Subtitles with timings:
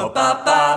[0.00, 0.69] Ba ba ba.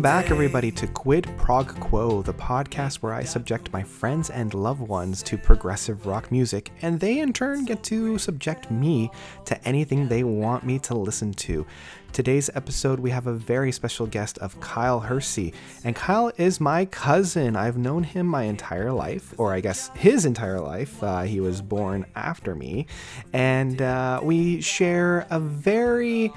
[0.00, 4.54] Welcome back, everybody, to Quid Prog Quo, the podcast where I subject my friends and
[4.54, 9.10] loved ones to progressive rock music, and they in turn get to subject me
[9.44, 11.66] to anything they want me to listen to.
[12.12, 15.52] Today's episode, we have a very special guest of Kyle Hersey,
[15.84, 17.54] and Kyle is my cousin.
[17.54, 21.02] I've known him my entire life, or I guess his entire life.
[21.02, 22.86] Uh, he was born after me,
[23.34, 26.32] and uh, we share a very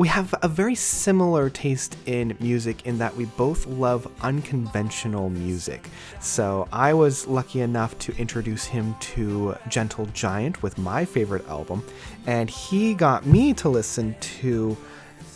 [0.00, 5.90] we have a very similar taste in music in that we both love unconventional music.
[6.20, 11.84] So I was lucky enough to introduce him to Gentle Giant with my favorite album,
[12.26, 14.74] and he got me to listen to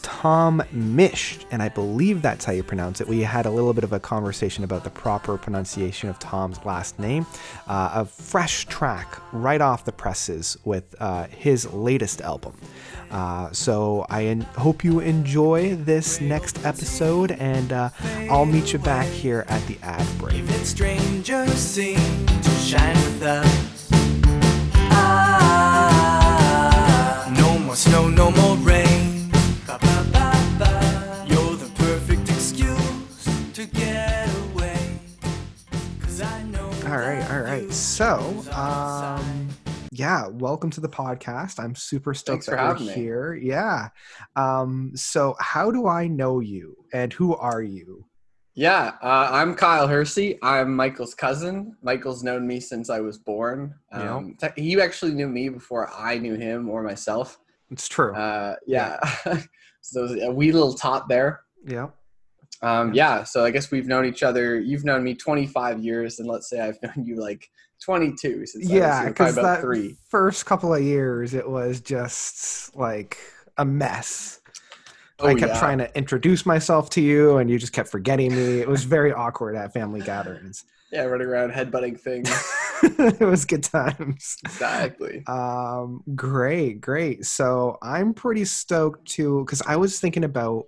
[0.05, 3.09] Tom Misch, and I believe that's how you pronounce it.
[3.09, 6.99] We had a little bit of a conversation about the proper pronunciation of Tom's last
[6.99, 7.27] name.
[7.67, 12.55] Uh, a fresh track right off the presses with uh, his latest album.
[13.11, 17.89] Uh, so I en- hope you enjoy this next episode, and uh,
[18.31, 20.35] I'll meet you back here at the ad break.
[20.35, 23.89] Even strangers seem to shine with us.
[25.87, 28.74] Ah, no more snow, no more rain.
[36.99, 37.73] Right, that all right.
[37.73, 39.49] So, um,
[39.91, 41.59] yeah, welcome to the podcast.
[41.63, 42.93] I'm super stoked Thanks for that you're having me.
[42.93, 43.35] here.
[43.35, 43.89] Yeah.
[44.37, 48.05] Um, so, how do I know you, and who are you?
[48.57, 50.39] Yeah, uh, I'm Kyle Hersey.
[50.43, 51.77] I'm Michael's cousin.
[51.83, 53.75] Michael's known me since I was born.
[53.93, 54.15] Yeah.
[54.17, 57.39] Um, te- He actually knew me before I knew him or myself.
[57.71, 58.15] It's true.
[58.15, 58.99] Uh, yeah,
[59.81, 61.41] so a wee little tot there.
[61.67, 61.89] yeah.
[62.65, 64.59] Um, yeah, so I guess we've known each other.
[64.59, 67.51] You've known me 25 years, and let's say I've known you like
[67.83, 69.97] 22 since I was Yeah, because that three.
[70.09, 73.19] first couple of years, it was just like
[73.59, 74.41] a mess.
[75.21, 75.59] Oh, I kept yeah.
[75.61, 78.61] trying to introduce myself to you, and you just kept forgetting me.
[78.61, 80.65] It was very awkward at family gatherings.
[80.91, 82.29] Yeah, running around headbutting things.
[82.83, 84.37] it was good times.
[84.45, 85.23] exactly.
[85.27, 87.27] Um, great, great.
[87.27, 90.67] So I'm pretty stoked to because I was thinking about.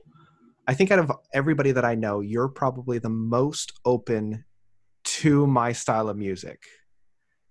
[0.66, 4.44] I think out of everybody that I know, you're probably the most open
[5.04, 6.64] to my style of music.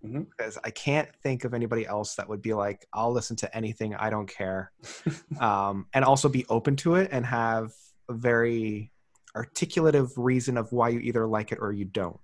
[0.05, 0.27] Mhm.
[0.29, 3.95] Because I can't think of anybody else that would be like, I'll listen to anything,
[3.95, 4.71] I don't care,
[5.39, 7.71] um, and also be open to it and have
[8.09, 8.91] a very
[9.35, 12.19] articulative reason of why you either like it or you don't.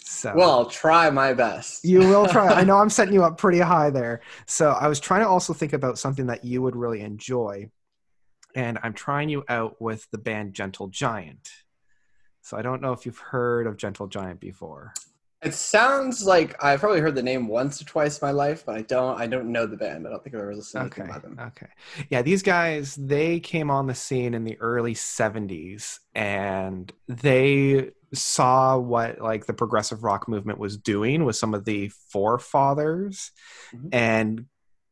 [0.00, 1.84] So Well, I'll try my best.
[1.84, 2.48] you will try.
[2.48, 4.20] I know I'm setting you up pretty high there.
[4.46, 7.70] So I was trying to also think about something that you would really enjoy.
[8.54, 11.50] And I'm trying you out with the band Gentle Giant.
[12.42, 14.94] So I don't know if you've heard of Gentle Giant before.
[15.40, 18.74] It sounds like I've probably heard the name once or twice in my life, but
[18.74, 19.20] I don't.
[19.20, 20.04] I don't know the band.
[20.04, 21.08] I don't think I've ever listened to Okay.
[21.12, 21.46] anything by them.
[21.48, 21.68] Okay.
[22.10, 28.78] Yeah, these guys, they came on the scene in the early 70s and they saw
[28.78, 33.30] what like the progressive rock movement was doing with some of the forefathers
[33.72, 33.88] Mhm.
[33.92, 34.46] and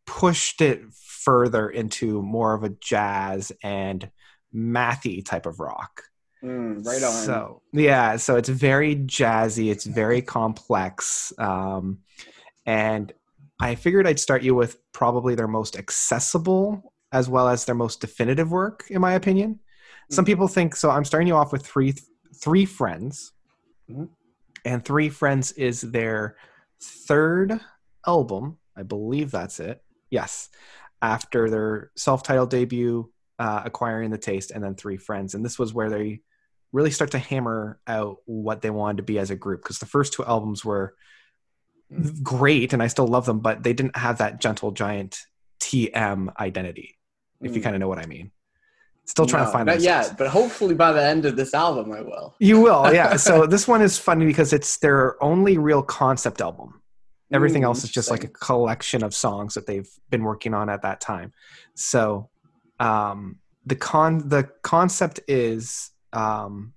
[0.06, 0.83] pushed it
[1.26, 4.09] further into more of a jazz and
[4.54, 6.03] mathy type of rock.
[6.42, 7.12] Mm, right on.
[7.12, 9.70] So yeah, so it's very jazzy.
[9.72, 11.98] It's very complex, um,
[12.65, 13.12] and
[13.59, 18.00] I figured I'd start you with probably their most accessible as well as their most
[18.00, 19.59] definitive work, in my opinion.
[20.10, 20.28] Some Mhm.
[20.28, 20.91] people think so.
[20.91, 21.94] I'm starting you off with three
[22.44, 23.32] three friends,
[23.91, 24.09] Mhm.
[24.65, 26.36] and three friends is their
[26.81, 27.59] third
[28.06, 28.59] album.
[28.76, 29.82] I believe that's it.
[30.10, 30.50] Yes,
[31.03, 35.73] after their self-titled debut, uh, acquiring the taste, and then three friends, and this was
[35.75, 36.21] where they
[36.73, 39.87] really start to hammer out what they wanted to be as a group because the
[39.87, 40.95] first two albums were
[42.23, 45.19] great and I still love them, but they didn't have that gentle giant
[45.61, 46.99] TM identity,
[47.41, 47.65] if you Mm.
[47.65, 48.33] kind of know what I mean.
[49.05, 51.93] Still trying No, to find not Yeah, but hopefully by the end of this album,
[51.93, 52.34] I will.
[52.41, 53.17] You will, yeah.
[53.17, 56.83] so this one is funny because it's their only real concept album.
[57.33, 60.69] Everything Mm, else is just like a collection of songs that they've been working on
[60.69, 61.33] at that time.
[61.75, 62.31] So
[62.78, 66.75] um, the con the concept is um,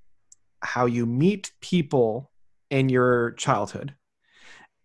[0.62, 2.31] how you meet people
[2.69, 3.96] in your childhood,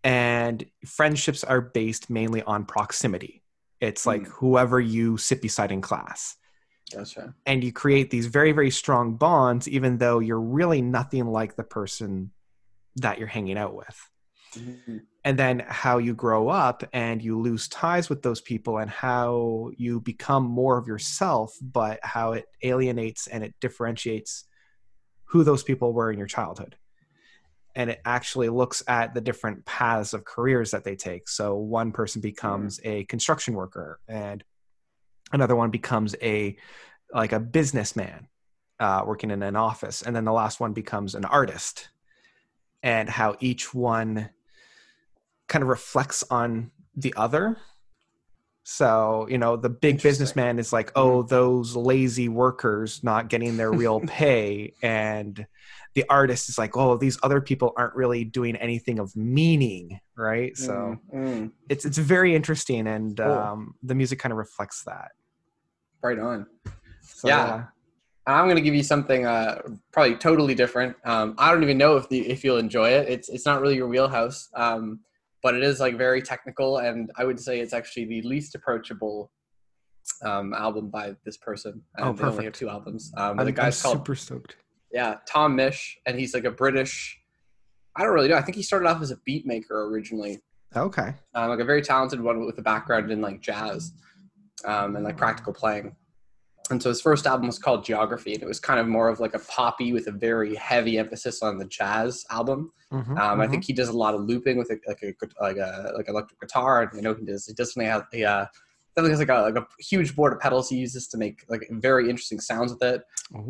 [0.03, 3.41] and friendships are based mainly on proximity.
[3.81, 4.27] It's like Mm.
[4.27, 6.37] whoever you sit beside in class
[6.93, 7.33] Gotcha.
[7.45, 11.63] and you create these very very strong bonds even though you're really nothing like the
[11.63, 12.31] person
[12.97, 14.09] that you're hanging out with
[14.57, 15.01] Mhm.
[15.23, 19.71] and then how you grow up and you lose ties with those people and how
[19.75, 24.45] you become more of yourself but how it alienates and it differentiates
[25.25, 26.77] who those people were in your childhood
[27.75, 31.27] and it actually looks at the different paths of careers that they take.
[31.27, 34.43] So one person becomes a construction worker, and
[35.33, 36.55] another one becomes a
[37.13, 38.27] like a businessman
[38.79, 41.89] uh, working in an office, and then the last one becomes an artist,
[42.81, 44.29] and how each one
[45.47, 47.57] kind of reflects on the other.
[48.63, 53.71] So, you know, the big businessman is like, oh, those lazy workers not getting their
[53.71, 54.73] real pay.
[54.81, 55.45] And
[55.93, 59.99] the artist is like, oh, these other people aren't really doing anything of meaning.
[60.17, 60.57] Right.
[60.57, 63.31] So Mm, mm, it's it's very interesting and Cool.
[63.31, 65.11] um, the music kind of reflects that.
[66.01, 66.47] right on.
[67.01, 67.65] So, Yeah.
[68.27, 69.61] I'm gonna give you something uh,
[69.91, 70.95] probably totally different.
[71.05, 73.07] Um, I don't even know if the, if you'll enjoy it.
[73.07, 75.01] It's it's not really your wheelhouse, um,
[75.45, 79.29] but it is like very technical, and I would say it's actually the least approachable
[80.23, 81.83] um, album by this person.
[81.99, 83.11] Oh, And they only have two albums.
[83.15, 84.55] Um, I'm, the guy's I'm called super stoked.
[84.91, 87.15] yeah Tom Misch, and he's like a British.
[87.95, 88.37] I don't really know.
[88.37, 90.41] I think he started off as a beat maker originally,
[90.75, 91.13] Okay.
[91.35, 93.93] um, like a very talented one with a background in like jazz
[94.65, 95.95] um, and like practical playing.
[96.71, 99.19] And so his first album was called Geography, and it was kind of more of
[99.19, 102.71] like a poppy with a very heavy emphasis on the jazz album.
[102.91, 103.51] Mhm, Um, I mhm.
[103.51, 106.39] think he does a lot of looping with a, like a like a like electric
[106.39, 107.45] guitar, and I know he does.
[107.45, 108.45] He definitely has a uh,
[108.95, 111.67] definitely has like a like a huge board of pedals he uses to make like
[111.69, 113.03] very interesting sounds with it.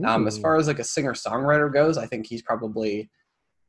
[0.05, 3.09] Um, as far as like a singer songwriter goes, I think he's probably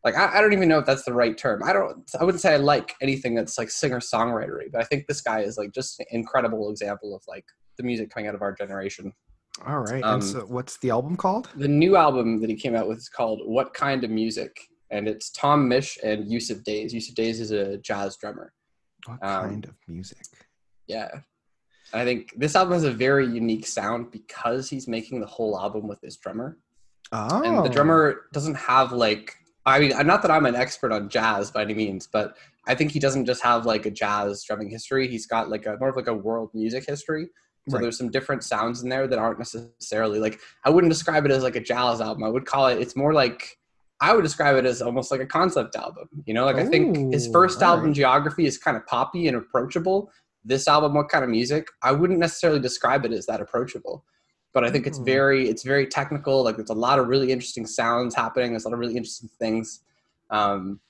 [0.02, 1.62] like I, I don't even know if that's the right term.
[1.62, 2.08] I don't.
[2.18, 5.40] I wouldn't say I like anything that's like singer songwritery, but I think this guy
[5.40, 7.44] is like just an incredible example of like
[7.76, 9.12] the music coming out of our generation.
[9.64, 10.02] All right.
[10.02, 11.48] um, and so what's the album called?
[11.56, 14.56] The new album that he came out with is called "What Kind of Music,"
[14.90, 16.92] and it's Tom Misch and Yussef Dayes.
[16.92, 18.52] Yussef Dayes is a jazz drummer.
[19.06, 20.26] What um, kind of music?
[20.86, 21.08] Yeah.
[21.92, 25.86] I think this album has a very unique sound because he's making the whole album
[25.86, 26.58] with this drummer.
[27.12, 27.42] Oh.
[27.42, 31.52] and the drummer doesn't have like i mean not that i'm an expert on jazz
[31.52, 32.36] by any means but
[32.66, 35.76] i think he doesn't just have like a jazz drumming history he's got like a
[35.78, 37.28] more of like a world music history
[37.68, 37.82] so Right.
[37.82, 41.42] there's some different sounds in there that aren't necessarily like i wouldn't describe it as
[41.42, 43.58] like a jazz album i would call it it's more like
[44.00, 47.12] i would describe it as almost like a concept album you know like i think
[47.12, 47.96] his first album alright.
[47.96, 50.10] geography is kind of poppy and approachable
[50.44, 54.04] this album what kind of music i wouldn't necessarily describe it as that approachable
[54.54, 55.04] but I think it's Mm.
[55.04, 56.42] very it's very technical.
[56.42, 58.52] Like there's a lot of really interesting sounds happening.
[58.52, 59.82] There's a lot of really interesting things.
[60.30, 60.80] Um,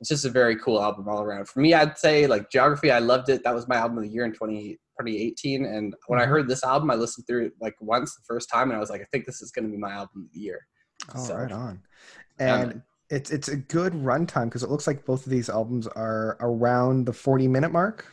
[0.00, 1.46] it's just a very cool album all around.
[1.46, 2.90] For me, I'd say like Geography.
[2.90, 3.44] I loved it.
[3.44, 5.64] That was my album of the year in 20, 2018.
[5.64, 6.28] And when I Mhm.
[6.28, 8.90] heard this album, I listened through it like once the first time, and I was
[8.90, 10.60] like, I think this is going to be my album of the year.
[11.14, 11.82] Oh, so- right on.
[12.38, 12.82] And man.
[13.10, 17.06] it's it's a good runtime because it looks like both of these albums are around
[17.06, 18.06] the 40 minute mark.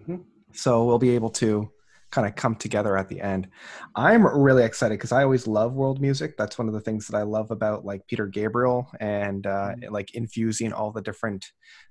[0.00, 0.24] Mhm.
[0.52, 1.70] So we'll be able to
[2.12, 3.48] kind of come together at the end.
[3.96, 6.36] I'm really excited because I always love world music.
[6.38, 9.90] That's one of the things that I love about like Peter Gabriel and uh, Mhm.
[9.90, 11.44] like infusing all the different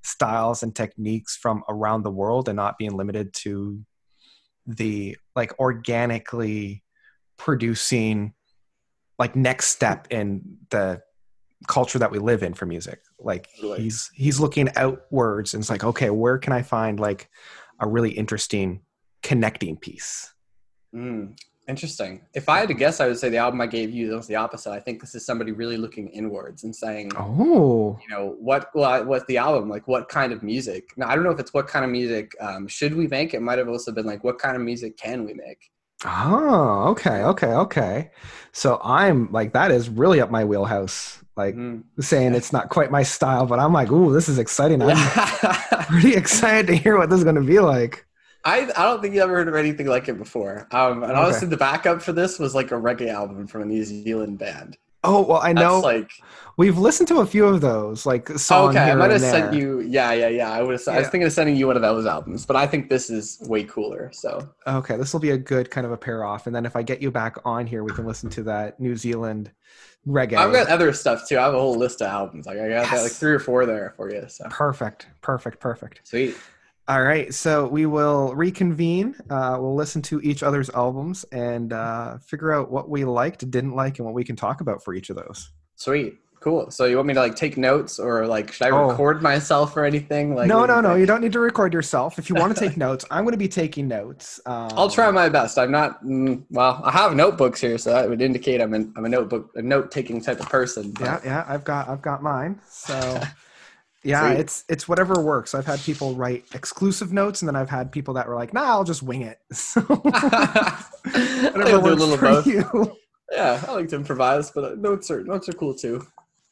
[0.03, 3.83] styles and techniques from around the world and not being limited to
[4.65, 6.83] the like organically
[7.37, 8.33] producing
[9.19, 11.01] like next step in the
[11.67, 13.01] culture that we live in for music.
[13.19, 13.47] Like
[13.77, 17.29] he's he's looking outwards and it's like okay where can i find like
[17.79, 18.81] a really interesting
[19.23, 20.33] connecting piece?
[20.93, 22.21] Mm, interesting.
[22.33, 24.35] If I had to guess, I would say the album I gave you was the
[24.35, 24.71] opposite.
[24.71, 27.99] I think this is somebody really looking inwards and saying, oh.
[28.01, 29.69] you know what well, what's the album?
[29.69, 30.89] Like what kind of music?
[30.97, 33.33] Now i don't know if it's what kind of music um, should we make.
[33.33, 35.71] It might have also been like what kind of music can we make?
[36.03, 38.11] Oh okay okay okay.
[38.51, 41.23] So i'm like that is really up my wheelhouse.
[41.35, 41.83] Like Mhm.
[41.99, 44.81] saying it's not quite my style but i'm like ooh this is exciting.
[44.81, 48.05] I'm pretty excited to hear what this is going to be like
[48.45, 51.21] I, I don't think you ever heard of anything like it before um, and Okay.
[51.21, 54.77] honestly the backup for this was like a reggae album from a new zealand band
[55.03, 56.11] oh well i that's know like
[56.57, 59.81] we've listened to a few of those like song okay i might have sent you
[59.81, 62.05] yeah yeah yeah i would have i was thinking of sending you one of those
[62.05, 65.69] albums but i think this is way cooler so Okay, this will be a good
[65.69, 66.47] kind of a pair off.
[66.47, 68.95] And then if I get you back on here, we can listen to that New
[68.95, 69.51] Zealand
[70.07, 70.37] reggae.
[70.37, 72.91] i've got other stuff too i have a whole list of albums like i got
[72.91, 73.03] Yes.
[73.03, 76.01] like three or four there for you so perfect, perfect, perfect.
[76.03, 76.35] sweet
[76.87, 79.15] All right, so we will reconvene.
[79.29, 83.73] Uh, we'll listen to each other's albums and uh, figure out what we liked, didn't
[83.75, 85.49] like, and what we can talk about for each of those.
[85.77, 86.19] Sweet.
[86.41, 86.69] Cool.
[86.69, 88.89] So you want me to like take notes or like should I Oh.
[88.89, 90.35] record myself or anything?
[90.35, 90.89] Like no, no, no.
[90.89, 90.99] think?
[90.99, 92.19] You don't need to record yourself.
[92.19, 94.39] If you want to take notes, I'm going to be taking notes.
[94.45, 95.57] Um, I'll try my best.
[95.57, 96.81] I'm not mm, well.
[96.85, 99.89] I have notebooks here, so that would indicate I'm an, I'm a notebook a note
[99.89, 100.91] taking type of person.
[100.91, 101.45] but- Yeah, yeah.
[101.47, 102.61] I've got, I've got mine.
[102.69, 103.19] So.
[104.05, 105.53] Yeah, it's it's whatever works.
[105.55, 108.63] I've had people write exclusive notes, and then I've had people that were like, "Nah,
[108.63, 112.47] I'll just wing it." So whatever I'll do a works little for both.
[112.47, 112.95] you.
[113.31, 116.05] Yeah, I like to improvise, but uh, notes are notes are cool too.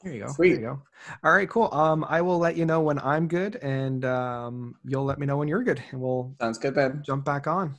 [0.04, 0.32] There you go.
[0.34, 0.54] Sweet.
[0.56, 0.82] There you go.
[1.24, 1.74] All right, cool.
[1.74, 5.38] Um, I will let you know when I'm good, and um, you'll let me know
[5.38, 7.04] when you're good, and we'll Sounds good, man.
[7.06, 7.78] jump back on.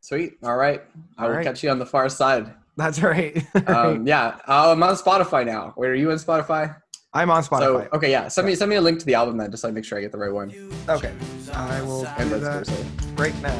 [0.00, 0.34] Sweet.
[0.42, 0.82] All right.
[1.18, 1.44] I All will right.
[1.44, 2.52] catch you on the far side.
[2.76, 3.42] That's right.
[3.66, 4.36] Um, yeah.
[4.46, 5.72] I'm on Spotify now.
[5.76, 6.76] Wait, are you on Spotify?
[7.14, 7.60] I'm on Spotify.
[7.60, 8.28] So okay, yeah.
[8.28, 9.96] Send me send me a link to the album then, just so I make sure
[9.98, 10.52] I get the right one.
[10.88, 11.12] okay,
[11.54, 13.22] I will And do let's that go.
[13.22, 13.54] right now.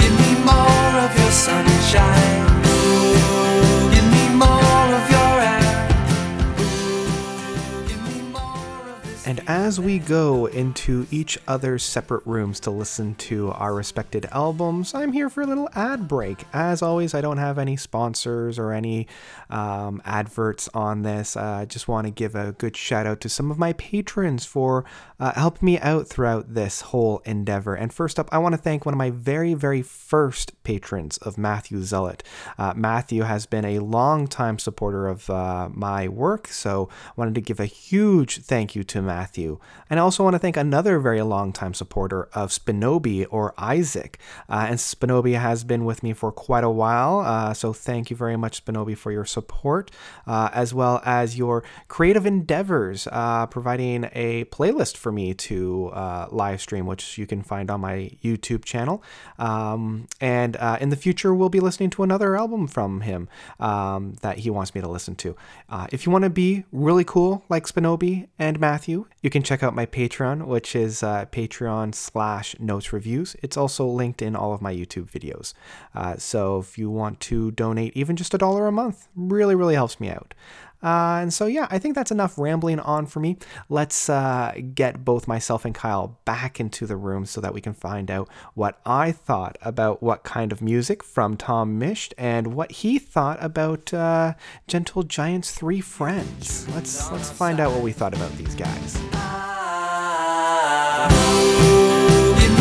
[0.00, 0.12] Give
[9.24, 14.94] And as we go into each other's separate rooms to listen to our respected albums,
[14.94, 16.44] I'm here for a little ad break.
[16.52, 19.06] As always, I don't have any sponsors or any
[19.48, 21.36] um, adverts on this.
[21.36, 24.44] Uh, I just want to give a good shout out to some of my patrons
[24.44, 24.84] for
[25.20, 27.76] uh, helping me out throughout this whole endeavor.
[27.76, 31.38] And first up, I want to thank one of my very, very first patrons of
[31.38, 32.24] Matthew Zealot.
[32.58, 37.40] Uh, Matthew has been a long-time supporter of uh, my work, so I wanted to
[37.40, 39.11] give a huge thank you to Matthew.
[39.90, 44.18] And I also want to thank another very long-time supporter of Spinobi or Isaac.
[44.48, 48.16] Uh, and Spinobi has been with me for quite a while, uh, so thank you
[48.16, 49.90] very much, Spinobi, for your support,
[50.26, 56.26] uh, as well as your creative endeavors, uh, providing a playlist for me to uh,
[56.30, 59.02] live stream, which you can find on my YouTube channel.
[59.38, 63.28] Um, and uh, in the future, we'll be listening to another album from him
[63.60, 65.36] um, that he wants me to listen to.
[65.90, 69.74] If you want to be really cool like Spinobi and Matthew, you can check out
[69.74, 73.36] my Patreon, which is uh, Patreon slash Notes Reviews.
[73.42, 75.54] It's also linked in all of my YouTube videos.
[75.94, 79.74] Uh, so if you want to donate even just a dollar a month, really, really
[79.74, 80.34] helps me out.
[80.82, 83.36] Uh, and so, yeah, I think that's enough rambling on for me.
[83.68, 87.74] Let's uh, get both myself and Kyle back into the room so that we can
[87.74, 92.72] find out what I thought about what kind of music from Tom Misch and what
[92.72, 94.34] he thought about uh,
[94.66, 96.68] Gentle Giant's Three Friends.
[96.74, 98.96] Let's let's find out what we thought about these guys.
[102.40, 102.52] Give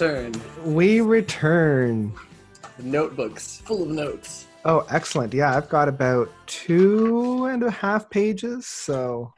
[0.00, 0.32] well.
[0.64, 2.12] We return.
[2.78, 4.46] The notebooks full of notes.
[4.64, 5.32] Oh, excellent.
[5.32, 8.66] Yeah, I've got about two and a half pages.
[8.66, 9.32] So,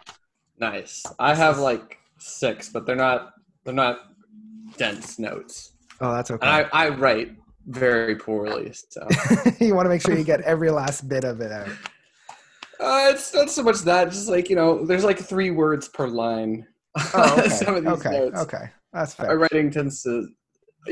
[0.58, 1.04] Nice.
[1.18, 4.00] I have like six, but they're not they're not
[4.76, 5.72] dense notes.
[6.00, 6.46] oh, that's okay.
[6.46, 7.32] And I, I write
[7.66, 9.06] very poorly, so
[9.60, 11.68] you want to make sure you get every last bit of it out.
[12.80, 14.10] uh, it's not so much that.
[14.10, 16.66] Just like you know, there's like three words per line.
[17.14, 17.48] Oh, okay.
[17.50, 18.10] Some of these okay.
[18.10, 18.40] notes.
[18.40, 18.70] Okay.
[18.92, 19.38] That's My fair.
[19.38, 20.28] writing tends to,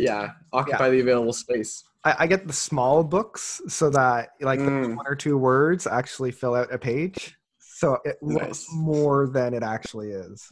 [0.01, 1.85] yeah, occupy the available space.
[2.05, 4.97] I, I get the small books so that like the Mm.
[4.97, 7.37] one or two words actually fill out a page.
[7.59, 10.49] So it looks more than it actually is.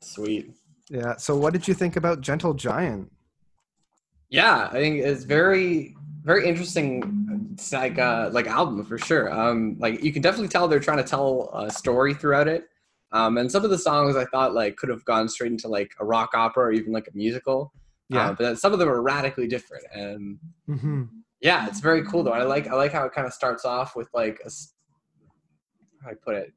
[0.00, 0.52] Sweet.
[0.90, 1.16] Yeah.
[1.16, 3.10] So what did you think about Gentle Giant?
[4.30, 9.32] Yeah, I think it's very very interesting it's like uh like album for sure.
[9.32, 12.64] Um like you can definitely tell they're trying to tell a story throughout it.
[13.12, 15.92] Um and some of the songs I thought like could have gone straight into like
[16.00, 17.72] a rock opera or even like a musical.
[18.08, 18.26] Yeah.
[18.26, 21.04] Uh, but then some of them are radically different and hmm
[21.40, 22.32] yeah, it's very cool though.
[22.32, 24.74] I like I like how it kind of starts off with like a s-
[26.02, 26.52] how do I put it?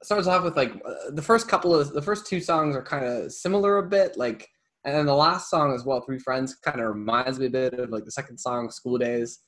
[0.00, 2.82] It starts off with like uh, the first couple of the first two songs are
[2.82, 4.46] kind of similar a bit, like,
[4.84, 7.72] and then the last song as well, Three Friends, kind of reminds me a bit
[7.74, 9.38] of like the second song, School Days.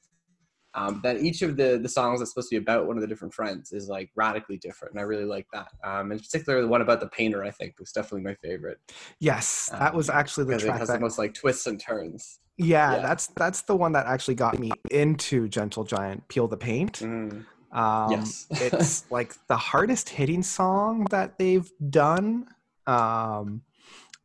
[0.77, 3.07] Um, that each of the the songs that's supposed to be about one of the
[3.07, 5.69] different friends is like radically different, and I really like that.
[5.83, 8.79] Um, in particular, the one about the painter, I think, was definitely my favorite
[9.19, 10.95] Yes, that was Um, actually the because it has that.
[10.95, 12.41] the most like twists and turns.
[12.59, 13.03] yeah, yeah.
[13.03, 16.29] that's that's the one that actually got me into Gentle Giant.
[16.29, 17.01] Peel the paint.
[17.01, 17.47] Mm.
[17.73, 18.47] Um, Yes.
[18.51, 22.47] it's like the hardest hitting song that they've done.
[22.87, 23.63] Um,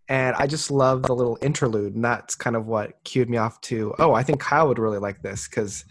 [0.10, 3.62] and I just love the little interlude, and that's kind of what cued me off
[3.62, 3.93] to.
[4.00, 5.86] Oh, I think Kyle would really like this because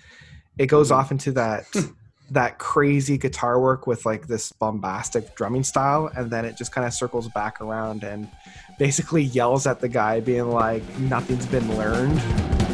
[0.60, 1.00] it goes mm-hmm.
[1.00, 1.86] off into that hmm.
[2.30, 6.86] that crazy guitar work with like this bombastic drumming style, and then it just kind
[6.86, 8.28] of circles back around and
[8.78, 12.69] basically yells at the guy, being like, "Nothing's been learned."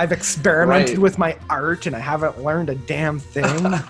[0.00, 0.98] I've experimented Right.
[0.98, 3.74] with my art and I haven't learned a damn thing.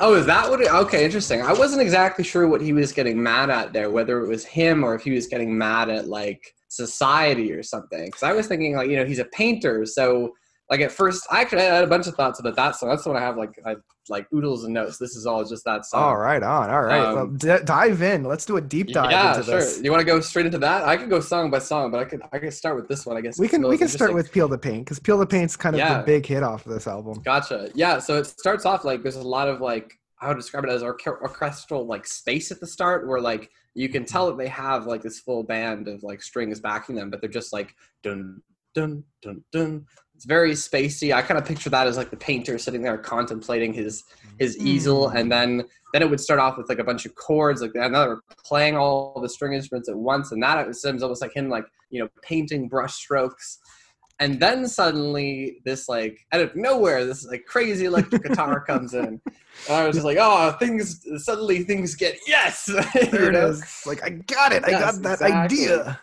[0.00, 0.62] Oh, is that what?
[0.62, 1.42] It, okay, interesting.
[1.42, 4.82] I wasn't exactly sure what he was getting mad at there, whether it was him
[4.82, 8.06] or if he was getting mad at like society or something.
[8.06, 10.32] Because I was thinking like, you know, he's a painter, so
[10.70, 12.88] like at first, I actually had a bunch of thoughts about that song.
[12.88, 13.76] That's when I have like I
[14.08, 14.96] like oodles and notes.
[14.98, 16.02] This is all just that song.
[16.02, 16.70] All right, on.
[16.70, 17.04] All right.
[17.04, 18.24] Um, well, d- dive in.
[18.24, 19.60] Let's do a deep dive yeah, into sure.
[19.60, 19.80] this.
[19.82, 20.84] You want to go straight into that?
[20.84, 23.16] I could go song by song, but I could I could start with this one.
[23.16, 25.56] I guess We can we can start with Peel the Paint because Peel the Paint's
[25.56, 25.98] kind of Yeah.
[25.98, 27.20] the big hit off of this album.
[27.22, 27.70] Gotcha.
[27.74, 27.98] Yeah.
[27.98, 30.82] So it starts off like there's a lot of like I would describe it as
[30.82, 34.86] orche- orchestral like space at the start, where like you can tell that they have
[34.86, 38.40] like this full band of like strings backing them, but they're just like dun
[38.74, 39.84] dun dun dun.
[40.24, 41.14] It's very spacey.
[41.14, 44.04] I kind of picture that as like the painter sitting there contemplating his
[44.38, 45.20] his easel, Mm.
[45.20, 47.94] and then then it would start off with like a bunch of chords, like and
[47.94, 51.50] they're playing all the string instruments at once, and that it seems almost like him
[51.50, 53.58] like you know painting brush strokes
[54.18, 59.04] and then suddenly this like out of nowhere this like crazy electric guitar comes in
[59.04, 59.20] and
[59.68, 62.64] i was just like oh things suddenly things get yes
[63.10, 63.82] There it is.
[63.86, 64.64] Like I got it.
[64.64, 65.68] I got that exactly.
[65.68, 66.00] idea.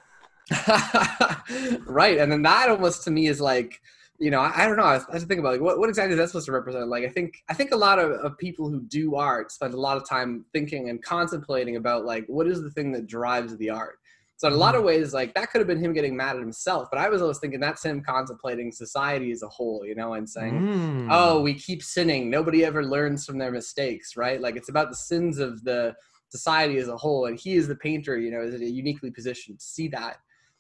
[1.87, 3.81] right and then that almost to me is like
[4.21, 4.83] you know i, I don't know.
[4.83, 6.87] I have to think about like what, what exactly is that supposed to represent?
[6.95, 9.79] Like i think i think a lot of, of people who do art spend a
[9.87, 13.69] lot of time thinking and contemplating about like what is the thing that drives the
[13.69, 13.97] art?
[14.37, 16.41] So in a lot of ways like that could have been him getting mad at
[16.41, 20.13] himself but i was always thinking that's him contemplating society as a whole you know
[20.13, 21.07] and saying Mm.
[21.11, 22.29] oh we keep sinning.
[22.29, 24.39] Nobody ever learns from their mistakes right?
[24.41, 25.95] Like it's about the sins of the
[26.29, 29.65] society as a whole and he is the painter you know is uniquely positioned to
[29.65, 30.17] see that.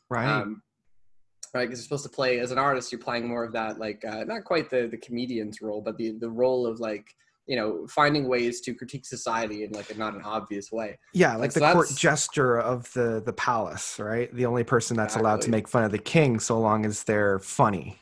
[0.09, 0.27] Right.
[0.27, 0.61] um,
[1.53, 1.65] right?
[1.65, 4.23] Because you're supposed to play as an artist you're playing more of that like uh,
[4.23, 7.05] not quite the the comedian's role but the the role of like
[7.47, 10.97] you know finding ways to critique society in like a not an obvious way.
[11.13, 14.33] Yeah, like like, the so court gesture of the the palace, right?
[14.33, 17.39] The only person that's allowed to make fun of the king so long as they're
[17.39, 17.97] funny.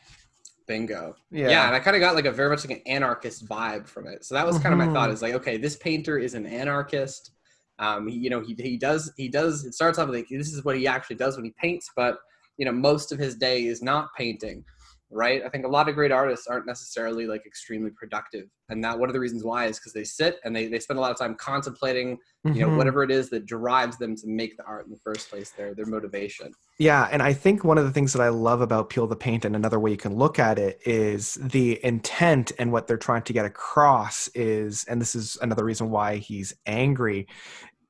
[0.68, 1.16] bingo.
[1.32, 1.50] Yeah.
[1.50, 4.06] yeah, and i kind of got like a very much like an anarchist vibe from
[4.08, 4.24] it.
[4.24, 7.32] So that was kind of my thought is like okay this painter is an anarchist.
[7.80, 10.64] Um he, you know he, he does he does it starts off like this is
[10.64, 12.20] what he actually does when he paints but
[12.60, 14.64] you know most of his day is not painting
[15.10, 19.00] right i think a lot of great artists aren't necessarily like extremely productive and that
[19.00, 21.10] one of the reasons why is because they sit and they, they spend a lot
[21.10, 22.18] of time contemplating
[22.54, 22.78] you know Mhm.
[22.78, 25.74] whatever it is that drives them to make the art in the first place their
[25.74, 29.06] their motivation Yeah, and I think one of the things that I love about Peel
[29.06, 32.88] the Paint, and another way you can look at it, is the intent and what
[32.88, 37.28] they're trying to get across is, and this is another reason why he's angry,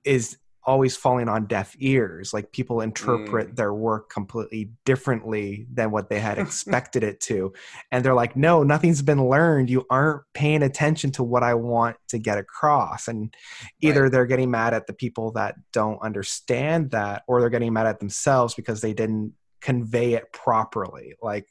[0.04, 2.34] is always falling on deaf ears.
[2.34, 3.56] Like people interpret mm.
[3.56, 7.54] their work completely differently than what they had expected it to.
[7.92, 9.70] And they're like, no, nothing's been learned.
[9.70, 13.08] You aren't paying attention to what I want to get across.
[13.08, 13.34] And
[13.82, 14.12] either Right.
[14.12, 18.00] they're getting mad at the people that don't understand that or they're getting mad at
[18.00, 21.48] themselves because they didn't convey it properly like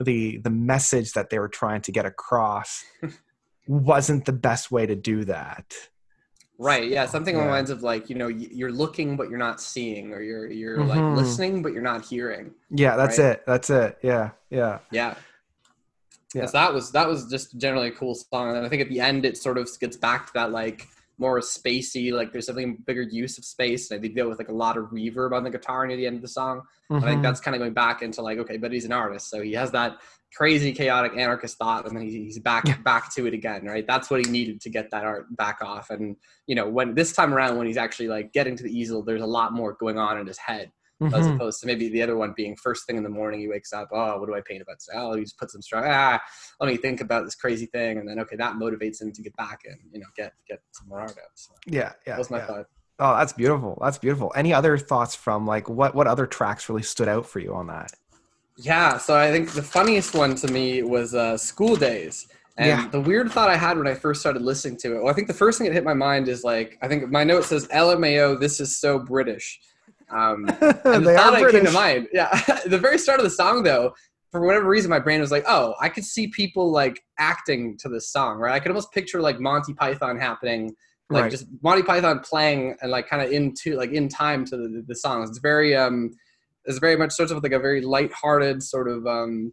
[0.00, 2.84] the the message that they were trying to get across
[3.66, 5.74] wasn't the best way to do that
[6.62, 6.88] Right.
[6.88, 7.06] Yeah.
[7.06, 7.56] Something along the Yeah.
[7.58, 10.88] lines of like, you know, you're looking but you're not seeing, or you're you're Mhm.
[10.88, 12.52] like listening but you're not hearing.
[12.70, 13.30] yeah that's Right.
[13.32, 15.14] it that's it yeah yeah Yeah.
[16.34, 16.46] Yeah.
[16.46, 19.00] So that was that was just generally a cool song, and I think at the
[19.00, 20.86] end it sort of gets back to that like
[21.18, 23.90] more spacey, like there's something bigger use of space.
[23.90, 26.16] And they deal with like a lot of reverb on the guitar near the end
[26.16, 26.62] of the song.
[26.90, 27.22] I think Mhm.
[27.22, 29.70] that's kind of going back into like, okay, but he's an artist, so he has
[29.72, 29.98] that
[30.36, 32.76] crazy, chaotic, anarchist thought, and then he's back Yeah.
[32.78, 33.86] back to it again, right?
[33.86, 35.90] That's what he needed to get that art back off.
[35.90, 36.16] And
[36.46, 39.22] you know, when this time around, when he's actually like getting to the easel, there's
[39.22, 40.72] a lot more going on in his head
[41.12, 41.34] as Mhm.
[41.34, 43.88] opposed to maybe the other one being first thing in the morning he wakes up
[43.92, 46.20] oh what do i paint about oh he just put some strong ah
[46.60, 49.34] let me think about this crazy thing and then okay that motivates him to get
[49.36, 52.30] back and you know get get some more art out so yeah yeah that was
[52.30, 52.46] my yeah.
[52.46, 52.66] thought
[53.00, 56.82] oh that's beautiful that's beautiful any other thoughts from like what what other tracks really
[56.84, 57.92] stood out for you on that
[58.56, 62.26] yeah so i think the funniest one to me was uh school days
[62.58, 62.88] and Yeah.
[62.88, 65.26] the weird thought i had when i first started listening to it well i think
[65.26, 68.38] the first thing that hit my mind is like i think my note says lmao
[68.38, 69.58] this is so british
[70.10, 71.72] um and the they thought are that came to British.
[71.72, 72.28] mind, yeah,
[72.66, 73.94] the very start of the song, though,
[74.30, 77.88] for whatever reason, my brain was like, "Oh, I could see people like acting to
[77.88, 78.52] this song, right?
[78.52, 80.74] I could almost picture like Monty Python happening,
[81.08, 81.30] like Right.
[81.30, 84.94] just Monty Python playing and like kind of into like in time to the, the
[84.94, 85.30] songs.
[85.30, 86.10] It's very um,
[86.64, 89.52] it's very much sort of like a very light-hearted sort of um,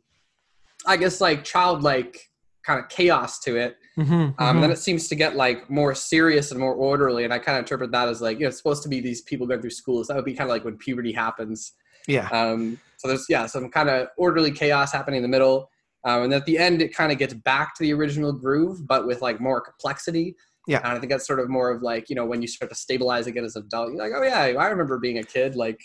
[0.85, 2.19] I guess like childlike
[2.65, 3.77] kind of chaos to it.
[3.97, 4.49] Mhm, Um, mhm.
[4.51, 7.57] and then it seems to get like more serious and more orderly, and I kind
[7.57, 9.71] of interpret that as like you know it's supposed to be these people going through
[9.71, 10.07] schools.
[10.07, 11.73] So that would be kind of like when puberty happens.
[12.07, 15.69] yeah Um, so there's yeah some kind of orderly chaos happening in the middle,
[16.05, 19.05] um, and at the end it kind of gets back to the original groove, but
[19.07, 20.35] with like more complexity.
[20.67, 20.79] Yeah.
[20.83, 22.75] and I think that's sort of more of like you know when you start to
[22.75, 25.79] stabilize again as an adult, you're like oh yeah I remember being a kid like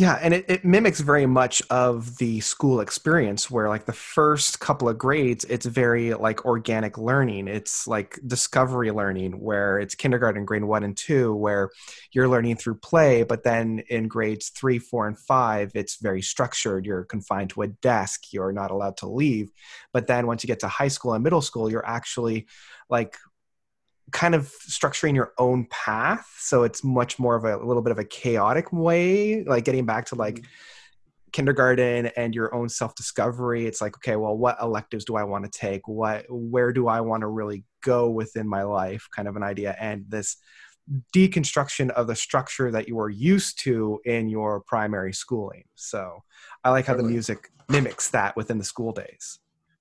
[0.00, 4.58] Yeah, and it, it mimics very much of the school experience where like the first
[4.58, 7.48] couple of grades, it's very like organic learning.
[7.48, 11.68] It's like discovery learning where it's kindergarten, grade one and two, where
[12.12, 16.86] you're learning through play, but then in grades three, four, and five, it's very structured.
[16.86, 19.50] You're confined to a desk, you're not allowed to leave.
[19.92, 22.46] But then once you get to high school and middle school, you're actually
[22.88, 23.18] like
[24.12, 26.26] kind of structuring your own path.
[26.38, 29.86] So it's much more of a, a little bit of a chaotic way like getting
[29.86, 30.44] back to like mm-hmm.
[31.32, 33.66] kindergarten and your own self-discovery.
[33.66, 35.86] It's like okay well what electives do i want to take?
[35.88, 39.06] What where do i want to really go within my life?
[39.14, 39.76] Kind of an idea.
[39.80, 40.36] And this
[41.14, 45.64] deconstruction of the structure that you were used to in your primary schooling.
[45.74, 46.22] So
[46.64, 49.38] i like how the music mimics that within the school days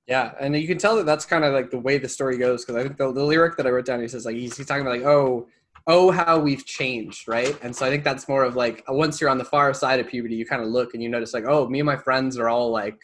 [0.09, 2.65] yeah, and you can tell that that's kind of like the way the story goes
[2.65, 4.65] because I think the, the lyric that I wrote down, he says like he's, he's
[4.65, 5.47] talking about like oh
[5.85, 7.55] oh how we've changed, right?
[7.61, 10.07] And so I think that's more of like once you're on the far side of
[10.07, 12.49] puberty, you kind of look and you notice like oh me and my friends are
[12.49, 12.99] all like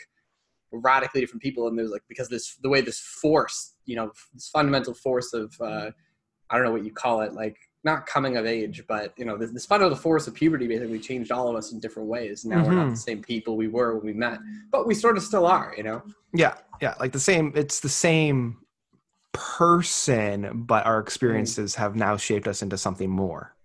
[0.72, 4.50] radically different people, and there's like because this the way this force, you know, this
[4.50, 5.92] fundamental force of uh,
[6.50, 9.38] I don't know what you call it, like not coming of age, but you know,
[9.38, 12.10] the, the this, of the force of puberty basically changed all of us in different
[12.10, 12.44] ways.
[12.44, 12.66] Now mm-hmm.
[12.68, 12.96] we're not the mm-hmm.
[12.96, 14.40] same people we were when we met,
[14.72, 16.02] but we sort of still are, you know?
[16.34, 17.54] Yeah, yeah, like the same.
[17.56, 18.58] It's the same
[19.32, 21.78] person, but our experiences mm.
[21.78, 23.56] have now shaped us into something more.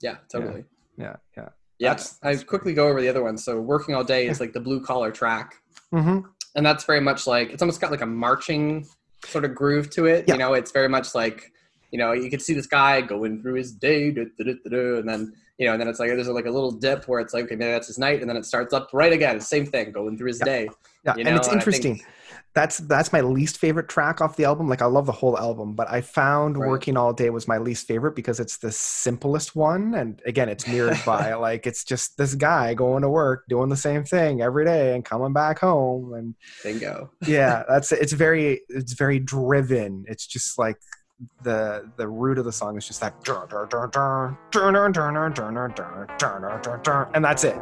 [0.00, 0.64] Yeah, totally.
[0.96, 1.16] Yeah, yeah.
[1.36, 3.42] Yeah, yeah that's, I quickly go over the other ones.
[3.44, 5.54] So, working all day is like the blue collar track,
[5.92, 6.20] mm-hmm.
[6.54, 8.86] and that's very much like it's almost got like a marching
[9.24, 10.26] sort of groove to it.
[10.28, 10.34] Yeah.
[10.34, 11.52] You know, it's very much like
[11.90, 15.08] you know, you can see this guy going through his day, da, da, da, and
[15.08, 17.46] then you know, and then it's like there's like a little dip where it's like,
[17.46, 20.16] okay, maybe that's his night, and then it starts up right again, same thing, going
[20.16, 20.44] through his yeah.
[20.44, 20.68] day.
[21.04, 21.30] Yeah, you know?
[21.30, 21.92] and it's interesting.
[21.92, 22.12] And think,
[22.54, 24.68] that's that's my least favorite track off the album.
[24.68, 26.68] Like I love the whole album, but I found right.
[26.68, 30.66] "Working All Day" was my least favorite because it's the simplest one, and again, it's
[30.66, 34.64] mirrored by like it's just this guy going to work, doing the same thing every
[34.64, 37.10] day, and coming back home, and bingo.
[37.26, 40.04] yeah, that's it's very it's very driven.
[40.06, 40.76] It's just like
[41.42, 43.20] the the root of the song is just that
[47.14, 47.58] and that's it.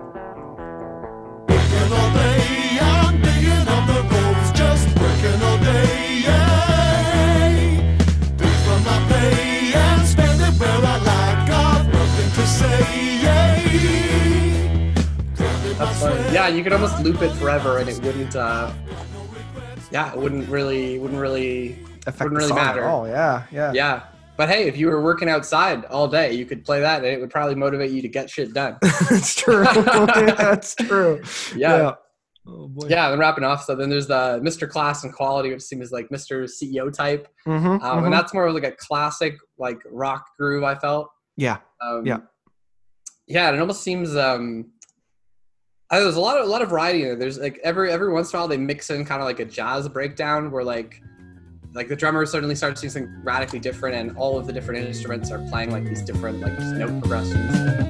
[15.78, 16.16] That's fun.
[16.32, 18.34] Yeah, you could almost loop it forever, and it wouldn't.
[18.34, 18.72] Uh,
[19.90, 22.84] yeah, it wouldn't really wouldn't really affect wouldn't really matter.
[22.84, 23.08] at all.
[23.08, 24.02] Yeah, yeah, yeah.
[24.36, 27.20] But hey, if you were working outside all day, you could play that, and it
[27.20, 28.76] would probably motivate you to get shit done.
[29.10, 29.64] That's true.
[29.74, 31.22] That's true.
[31.56, 31.76] Yeah.
[31.76, 31.94] yeah.
[32.48, 32.86] Oh boy.
[32.88, 33.64] Yeah, then wrapping off.
[33.64, 34.68] So then there's the Mr.
[34.68, 36.44] Class and Quality, which seems like Mr.
[36.44, 38.04] CEO type, mm-hmm, um, mm-hmm.
[38.04, 40.62] and that's more of like a classic like rock groove.
[40.62, 41.08] I felt.
[41.36, 41.58] Yeah.
[41.80, 42.18] Um, yeah.
[43.26, 44.14] Yeah, it almost seems.
[44.16, 44.70] um
[45.90, 47.18] I, there's a lot of a lot of variety in it.
[47.18, 49.44] There's like every every once in a while they mix in kind of like a
[49.44, 51.00] jazz breakdown where like
[51.76, 55.30] like the drummer suddenly starts doing something radically different and all of the different instruments
[55.30, 57.80] are playing like these different like note progressions um,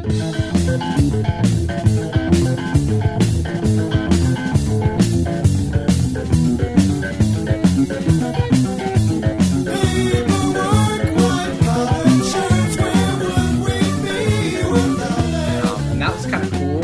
[15.92, 16.82] and that was kind of cool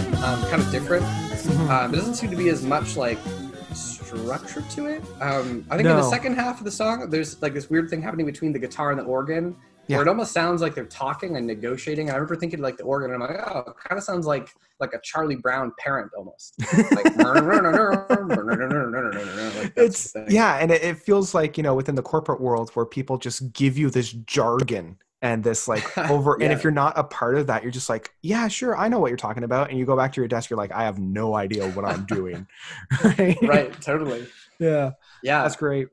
[0.49, 1.69] kind of different mm-hmm.
[1.69, 3.19] um, it doesn't seem to be as much like
[4.19, 5.03] structure to it.
[5.21, 5.97] Um, I think no.
[5.97, 8.59] in the second half of the song, there's like this weird thing happening between the
[8.59, 9.97] guitar and the organ, yeah.
[9.97, 12.11] where it almost sounds like they're talking and negotiating.
[12.11, 14.49] I remember thinking like the organ, and I'm like, oh, it kind of sounds like
[14.81, 16.55] like a Charlie Brown parent almost.
[19.77, 23.19] it's yeah, and it, it feels like you know within the corporate world where people
[23.19, 26.47] just give you this jargon and this like over yeah.
[26.47, 28.99] and if you're not a part of that you're just like yeah sure i know
[28.99, 30.99] what you're talking about and you go back to your desk you're like i have
[30.99, 32.47] no idea what i'm doing
[33.05, 33.39] right?
[33.43, 34.27] right totally
[34.59, 34.91] yeah
[35.23, 35.89] yeah that's great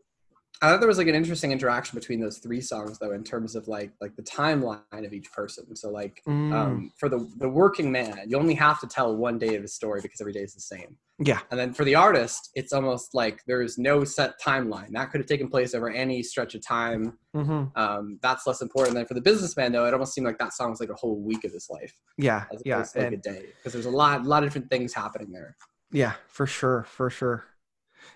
[0.62, 3.56] I thought there was like an interesting interaction between those three songs though, in terms
[3.56, 5.74] of like like the timeline of each person.
[5.76, 6.54] So like mm.
[6.54, 9.74] um, for the the working man, you only have to tell one day of his
[9.74, 10.98] story because every day is the same.
[11.22, 11.40] Yeah.
[11.52, 14.92] And then for the artist, it's almost like there's no set timeline.
[14.92, 17.18] That could have taken place over any stretch of time.
[17.36, 17.78] Mm-hmm.
[17.78, 18.96] Um, that's less important.
[18.96, 21.20] than for the businessman though, it almost seemed like that song was like a whole
[21.20, 21.94] week of his life.
[22.18, 22.46] Yeah.
[22.54, 22.82] As yeah.
[22.82, 25.32] To like and, a day because there's a lot a lot of different things happening
[25.32, 25.58] there.
[25.92, 27.46] Yeah, for sure, for sure.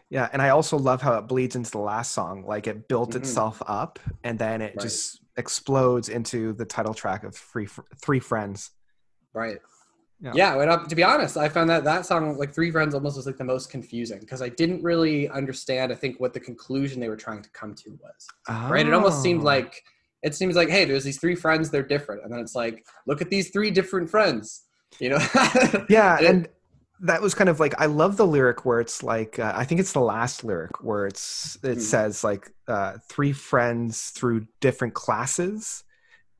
[0.10, 2.46] Yeah, and I also love how it bleeds into the last song.
[2.46, 3.20] Like it built mm-hmm.
[3.20, 4.80] itself up, and then it right.
[4.80, 7.68] just explodes into the title track of Three
[8.02, 8.72] Three Friends.
[9.34, 9.58] Right.
[10.24, 10.32] Yeah.
[10.36, 13.26] yeah and, to be honest, I found that that song, like Three Friends, almost was
[13.26, 15.92] like the most confusing because I didn't really understand.
[15.92, 18.28] I think what the conclusion they were trying to come to was.
[18.48, 18.70] Oh.
[18.70, 18.88] Right.
[18.88, 19.46] It almost seemed oh.
[19.46, 19.84] like
[20.24, 23.22] it seems like, hey, there's these three friends, they're different, and then it's like, look
[23.22, 24.64] at these three different friends
[25.00, 25.18] You know?
[25.90, 26.48] Yeah, It- and
[27.02, 29.82] that was kind of like I love the lyric where it's like uh, I think
[29.82, 31.82] it's the last lyric where it's it Mm.
[31.82, 35.84] says like uh, three friends through different classes.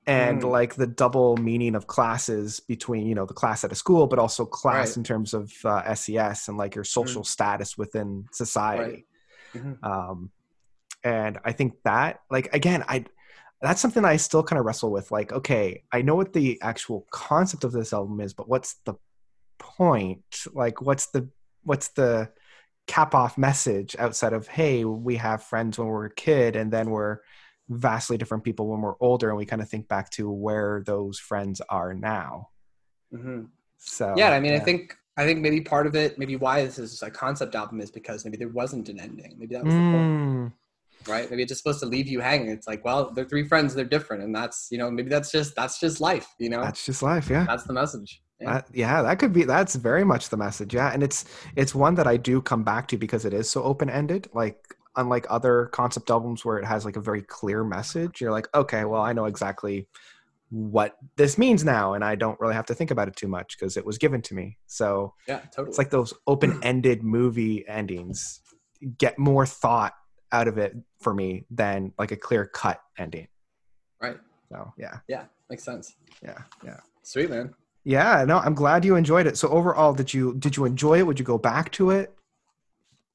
[0.06, 0.50] And Mm.
[0.52, 4.20] like the double meaning of classes between you know the class at a school, but
[4.20, 4.98] also class Right.
[4.98, 9.06] in terms of uh, SES and like your social status within society.
[9.56, 9.78] Mhm.
[9.84, 10.32] um
[11.04, 13.04] and i think that like again i
[13.62, 17.06] that's something i still kind of wrestle with like okay i know what the actual
[17.12, 18.96] concept of this album is but what's the
[19.60, 21.30] point like what's the
[21.64, 22.30] what's the
[22.88, 26.90] cap off message outside of hey we have friends when we're a kid and then
[26.90, 27.20] we're
[27.70, 31.20] vastly different people when we're older and we kind of think back to where those
[31.20, 32.50] friends are now
[33.14, 33.48] Mhm.
[33.78, 36.80] so yeah, I mean, I think I think maybe part of it, maybe why this
[36.80, 39.36] is a concept album is because maybe there wasn't an ending.
[39.38, 40.52] Maybe that was the point, Mm,
[41.08, 41.30] right?
[41.30, 42.50] Maybe it's just supposed to leave you hanging.
[42.50, 45.56] It's like, well, they're three friends, they're different, and that's you know, maybe that's just
[45.56, 46.28] that's just life.
[46.40, 48.22] You know, that's just life yeah that's the message.
[48.40, 48.54] Yeah.
[48.54, 49.44] That, yeah, that could be.
[49.44, 50.74] That's very much the message.
[50.74, 53.62] Yeah, and it's it's one that I do come back to because it is so
[53.64, 54.28] open ended.
[54.34, 54.58] Like
[54.96, 58.86] unlike other concept albums where it has like a very clear message, you're like, okay,
[58.86, 59.88] well, I know exactly
[60.50, 63.58] what this means now, and I don't really have to think about it too much
[63.58, 64.58] because it was given to me.
[64.68, 65.70] So yeah, totally.
[65.70, 68.42] it's like those open ended movie endings
[69.00, 69.94] get more thought
[70.32, 73.28] out of it for me than like a clear cut ending.
[74.02, 74.18] right.
[74.52, 75.96] So yeah, Yeah, makes sense.
[76.22, 76.78] yeah, yeah.
[77.02, 77.56] Sweet man.
[77.84, 79.36] Yeah, no, I'm glad you enjoyed it.
[79.38, 81.08] So overall, did you did you enjoy it?
[81.08, 82.14] Would you go back to it?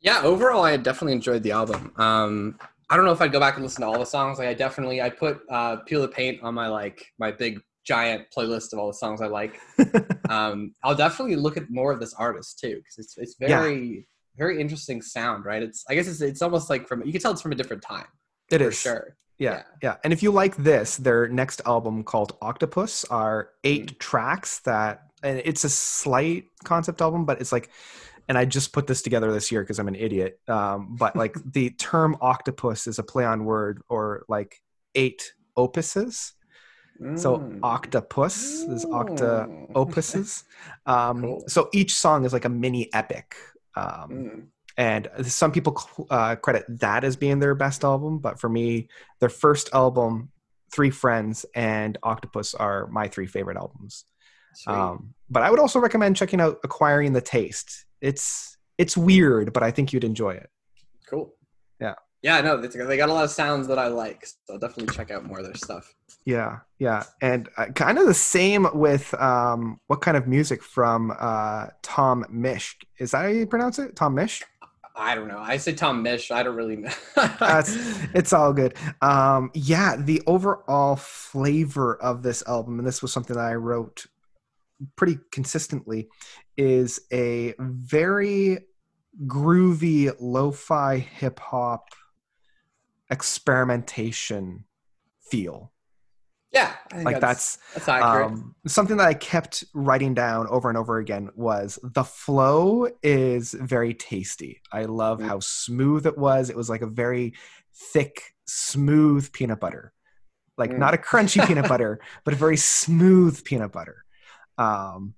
[0.00, 1.92] Yeah, overall, I definitely enjoyed the album.
[1.96, 2.58] Um,
[2.90, 4.38] I don't know if I'd go back and listen to all the songs.
[4.38, 8.26] Like, I definitely I put uh, "Peel the Paint" on my like my big giant
[8.36, 9.58] playlist of all the songs I like.
[10.28, 13.48] um, I'll definitely look at more of this artist too because it's it's Yeah.
[13.60, 14.06] very
[14.36, 15.44] very interesting sound.
[15.44, 15.62] Right?
[15.62, 17.82] It's I guess it's it's almost like from you can tell it's from a different
[17.82, 18.06] time
[18.50, 19.16] It for is sure.
[19.38, 19.62] Yeah, Yeah.
[19.82, 19.96] yeah.
[20.04, 23.98] And if you like this, their next album called Octopus are eight Mm.
[23.98, 27.70] tracks that and it's a slight concept album, but it's like
[28.28, 30.38] and I just put this together this year because I'm an idiot.
[30.48, 34.60] Um, but like the term octopus is a play on word or like
[34.94, 36.32] eight opuses.
[37.16, 37.60] So Mm.
[37.62, 40.44] octopus is octa opuses.
[40.86, 41.44] Um, Cool.
[41.48, 43.34] So each song is like a mini epic.
[43.74, 44.46] Um, Mm.
[44.76, 48.88] and some people uh, credit that as being their best album but for me
[49.20, 50.30] their first album
[50.72, 54.04] three friends and octopus are my three favorite albums
[54.66, 59.62] um, but i would also recommend checking out acquiring the taste it's it's weird but
[59.62, 60.50] i think you'd enjoy it
[61.08, 61.34] cool.
[61.80, 61.94] yeah.
[62.20, 64.92] Yeah, no, they they got a lot of sounds that I like, so I'll definitely
[64.92, 65.94] check out more of their stuff.
[66.24, 71.12] yeah yeah and uh, kind of the same with um, what kind of music from
[71.18, 74.42] uh, tom misch is that how you pronounce it tom misch
[75.00, 75.38] I don't know.
[75.38, 76.32] I say Tom Mish.
[76.32, 76.90] I don't really know.
[77.38, 77.76] That's
[78.14, 78.74] it's all good.
[79.00, 84.06] Um, yeah, the overall flavor of this album, and this was something that I wrote
[84.96, 86.08] pretty consistently,
[86.56, 88.58] is a very
[89.26, 91.88] groovy lo-fi hip hop
[93.10, 94.64] experimentation
[95.30, 95.72] feel.
[96.50, 98.26] yeah, I Like that's that's accurate.
[98.26, 103.52] um, something that I kept writing down over and over again was the flow is
[103.52, 104.62] very tasty.
[104.72, 105.26] I love Mm.
[105.26, 106.48] how smooth it was.
[106.48, 107.34] It was like a very
[107.92, 109.92] thick, smooth peanut butter.
[110.56, 110.78] Like Mm.
[110.78, 114.04] not a crunchy peanut butter, but a very smooth peanut butter.
[114.58, 115.14] Um,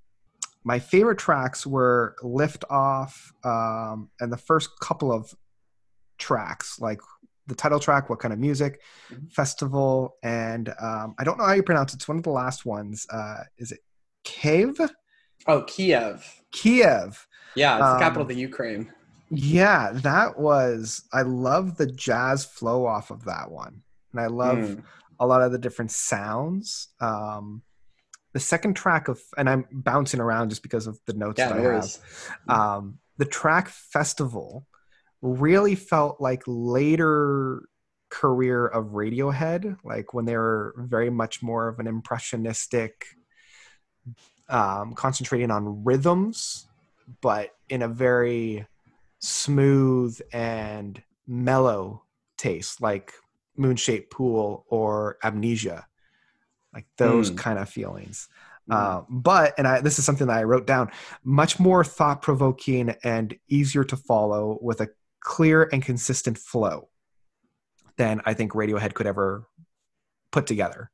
[0.64, 5.34] my favorite tracks were Lift Off um, and the first couple of
[6.18, 7.00] tracks, like
[7.46, 9.32] the title track, What Kind of Music, Mhm.
[9.32, 11.96] Festival, and um, I don't know how you pronounce it.
[11.96, 13.06] It's one of the last ones.
[13.10, 13.80] Uh, is it
[14.22, 14.78] Cave?
[15.46, 16.42] oh, Kiev.
[16.52, 17.26] Kiev.
[17.56, 18.92] Yeah, it's the capital Um, of the Ukraine.
[19.30, 23.82] Yeah, that was, I love the jazz flow off of that one.
[24.12, 24.84] And I love Mm.
[25.20, 26.88] a lot of the different sounds.
[27.00, 27.62] Um,
[28.32, 31.58] the second track of, and I'm bouncing around just because of the notes Yeah, that
[31.58, 31.64] I have.
[31.64, 32.00] worries.
[32.48, 34.66] um, the track festival
[35.22, 37.62] really felt like later
[38.08, 43.06] career of radiohead like when they were very much more of an impressionistic
[44.48, 46.66] um, concentrating on rhythms
[47.20, 48.66] but in a very
[49.20, 52.02] smooth and mellow
[52.36, 53.12] taste like
[53.56, 55.84] moonshaped pool or Amnesiac
[56.74, 57.36] like those Mm.
[57.38, 58.28] kind of feelings
[58.68, 58.74] Mm.
[58.74, 60.90] uh, but and I, this is something that I wrote down
[61.24, 64.88] much more thought provoking and easier to follow with a
[65.20, 66.88] clear and consistent flow
[67.96, 69.46] than I think Radiohead could ever
[70.30, 70.90] put together.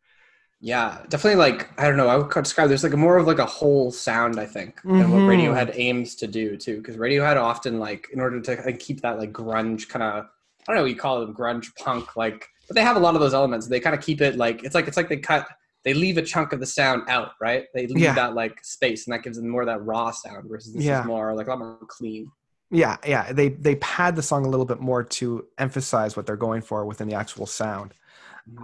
[0.60, 1.36] Yeah, definitely.
[1.38, 2.08] Like I don't know.
[2.08, 4.40] I would describe there's like a more of like a whole sound.
[4.40, 5.28] I think than what Mhm.
[5.28, 6.78] Radiohead aims to do too.
[6.78, 10.28] Because Radiohead often like in order to like, keep that like grunge kind of I
[10.66, 13.20] don't know what you call it grunge punk like, but they have a lot of
[13.20, 13.68] those elements.
[13.68, 15.46] They kind of keep it like it's like it's like they cut
[15.86, 17.64] they leave a chunk of the sound out, right?
[17.72, 18.14] They leave Yeah.
[18.14, 21.00] that like space, and that gives them more of that raw sound versus this Yeah.
[21.00, 22.30] is more like a lot more clean.
[22.72, 23.32] Yeah, yeah.
[23.32, 26.84] They they pad the song a little bit more to emphasize what they're going for
[26.84, 27.94] within the actual sound.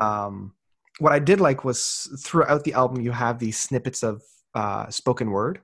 [0.01, 0.55] Um,
[0.99, 4.23] what I did like was throughout the album you have these snippets of
[4.55, 5.61] uh, spoken word,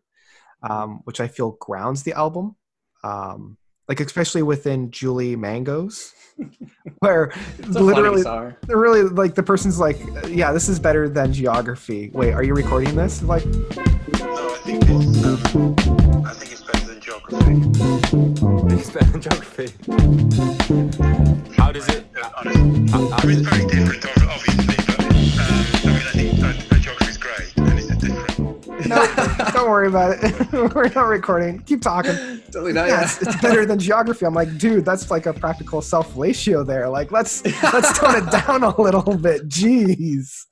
[0.63, 2.55] um, which I feel grounds the album.
[3.03, 6.13] Um, like especially within Julie Mangoes,
[7.01, 8.23] where It's literally
[8.67, 12.11] they're really like the person's like, yeah, this is better than geography.
[12.13, 13.23] Wait, are you recording this?
[13.23, 15.77] Like, No, I think it's, um,
[16.27, 18.75] I think it's better than geography.
[18.75, 19.73] It's better than geography.
[21.57, 22.07] How does it?
[22.21, 22.91] Uh, honestly.
[22.91, 23.78] How, how I mean, does it's it
[29.79, 30.53] worry about it.
[30.75, 31.61] We're not recording.
[31.61, 32.13] Keep talking.
[32.51, 32.89] totally not.
[32.89, 34.27] it's, better than geography.
[34.27, 36.89] I'm like, dude, that's like a practical self fellatio there.
[36.89, 39.49] Like, let's let's tone it down a little bit.
[39.49, 40.47] Jeez.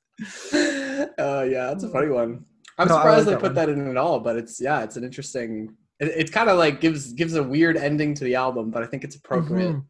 [1.17, 2.45] Oh yeah, that's a funny one.
[2.77, 3.55] I'm No, surprised like they put one.
[3.55, 5.75] that in at all, but it's yeah, it's an interesting.
[5.99, 8.85] It, it kind of like gives gives a weird ending to the album, but I
[8.85, 9.73] think it's appropriate.
[9.73, 9.83] Mhm.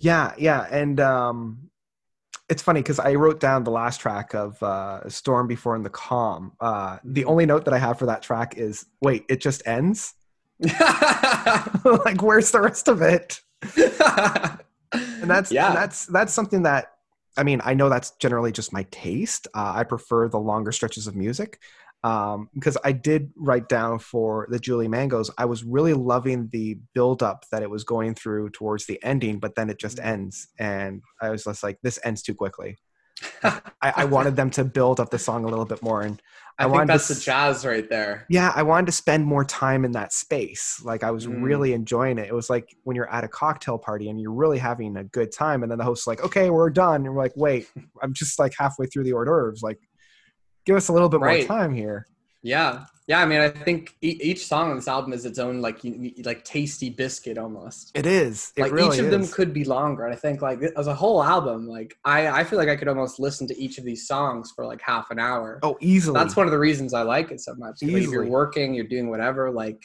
[0.00, 1.67] Yeah, yeah, and um,
[2.48, 5.90] it's funny because I wrote down the last track of uh, "Storm Before in the
[5.90, 9.66] Calm." Uh, the only note that I have for that track is, "Wait, it just
[9.66, 10.14] ends."
[10.60, 13.40] like, where's the rest of it?
[13.76, 15.68] and that's Yeah.
[15.68, 16.92] and that's that's something that
[17.36, 19.46] I mean I know that's generally just my taste.
[19.54, 21.60] Uh, I prefer the longer stretches of music
[22.04, 25.30] um, because I did write down for the Julie Mangoes.
[25.36, 29.38] I was really loving the build up that it was going through towards the ending,
[29.40, 32.76] but then it just ends, and I was just like, this ends too quickly.
[33.42, 36.22] I, I wanted them to build up the song a little bit more, and
[36.56, 38.26] I, I think wanted to that's the jazz right there.
[38.28, 40.80] yeah, I wanted to spend more time in that space.
[40.84, 41.42] Like I was Mm.
[41.42, 42.28] really enjoying it.
[42.28, 45.32] It was like when you're at a cocktail party and you're really having a good
[45.32, 47.66] time, and then the host's like, "Okay, we're done," and we're like, "Wait,
[48.02, 49.62] I'm just like halfway through the hors d'oeuvres.
[49.62, 49.78] Like,
[50.68, 51.48] give us a little bit Right.
[51.48, 52.06] more time here."
[52.42, 53.20] Yeah, yeah.
[53.20, 56.12] I mean, I think e- each song on this album is its own like u-
[56.24, 57.90] like tasty biscuit almost.
[57.94, 58.52] It is.
[58.56, 60.04] It like really each of them could be longer.
[60.04, 62.86] And I think like as a whole album, like I I feel like I could
[62.86, 65.58] almost listen to each of these songs for like half an hour.
[65.64, 66.14] oh, easily.
[66.18, 67.76] That's one of the reasons I like it so much.
[67.82, 69.50] Like, if you're working, you're doing whatever.
[69.50, 69.80] Like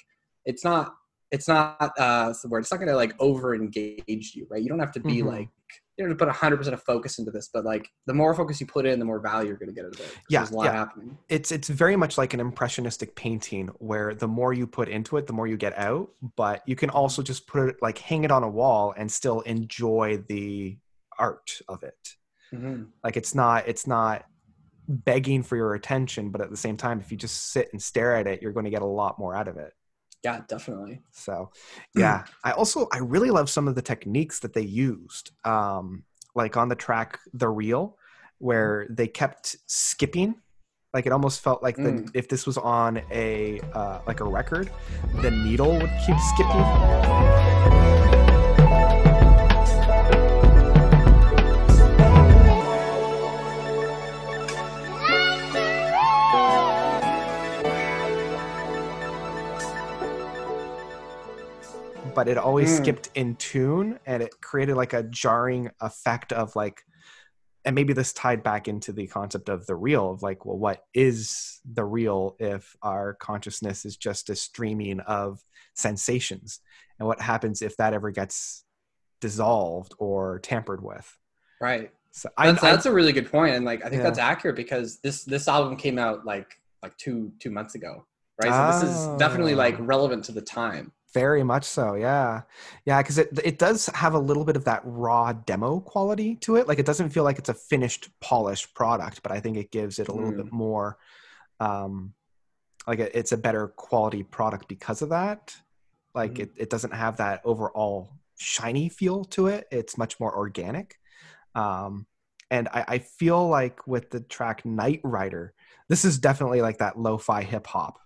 [0.46, 0.94] it's not
[1.32, 2.60] it's not uh the word.
[2.60, 4.62] It's not gonna like over engage you, right?
[4.62, 5.26] You don't have to be Mhm.
[5.36, 5.50] like
[5.98, 8.60] you have to put hundred percent of focus into this, but like the more focus
[8.60, 10.18] you put in, the more value you're gonna get out of it.
[10.30, 10.72] Yeah, there's a lot yeah.
[10.74, 11.18] happening.
[11.30, 15.28] it's it's very much like an impressionistic painting where the more you put into it
[15.28, 18.32] the more you get out but you can also just put it like hang it
[18.32, 20.78] on a wall and still enjoy the
[21.20, 22.16] art of it
[22.52, 22.88] Mhm.
[23.04, 24.26] like it's not it's not
[24.88, 28.16] begging for your attention but at the same time if you just sit and stare
[28.16, 29.74] at it you're going to get a lot more out of it
[30.24, 31.02] Yeah, definitely.
[31.12, 31.52] so
[31.96, 36.56] yeah i also i really love some of the techniques that they used um like
[36.58, 37.98] on the track the real
[38.40, 40.36] where they kept skipping
[40.94, 42.10] like it almost felt like the, Mm.
[42.14, 44.70] if this was on a uh, like a record
[45.22, 48.13] the needle would keep skipping
[62.16, 62.78] but it always Mm.
[62.82, 66.82] skipped in tune and it created like a jarring effect of like
[67.66, 70.84] and maybe this tied back into the concept of the real of like well what
[70.94, 75.42] is the real if our consciousness is just a streaming of
[75.74, 76.60] sensations
[77.00, 78.66] and what happens if that ever gets
[79.22, 81.18] dissolved or tampered with
[81.62, 81.92] Right.
[82.12, 84.10] so That's, I- that's a really good point, and like I think Yeah.
[84.10, 88.06] that's accurate because this this album came out like like two two months ago,
[88.44, 88.52] right?
[88.52, 89.84] So this is definitely like Oh.
[89.84, 90.92] relevant to the time.
[91.14, 92.42] Very much so, yeah,
[92.86, 96.56] yeah, because it it does have a little bit of that raw demo quality to
[96.56, 96.68] it.
[96.68, 100.00] Like it doesn't feel like it's a finished, polished product, but I think it gives
[100.00, 100.38] it a little Mm.
[100.38, 100.98] bit more,
[101.60, 102.14] um,
[102.88, 105.56] like it, it's a better quality product because of that.
[106.16, 106.42] Like Mhm.
[106.42, 109.68] it, it doesn't have that overall shiny feel to it.
[109.72, 110.98] It's much more organic,
[111.56, 112.08] um,
[112.52, 115.54] and I, I feel like with the track Night Rider,
[115.90, 118.00] this is definitely like that lo-fi hip hop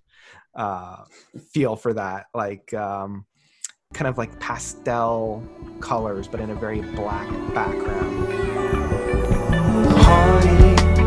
[0.56, 1.04] uh,
[1.52, 3.26] feel for that, like um,
[3.94, 5.44] kind of like pastel
[5.80, 8.28] colors, but in a very black background.